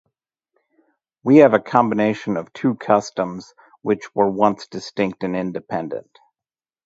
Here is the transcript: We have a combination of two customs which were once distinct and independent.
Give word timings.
We 1.21 1.37
have 1.37 1.53
a 1.53 1.59
combination 1.59 2.35
of 2.35 2.51
two 2.53 2.73
customs 2.73 3.53
which 3.83 4.15
were 4.15 4.31
once 4.31 4.65
distinct 4.65 5.21
and 5.23 5.35
independent. 5.35 6.17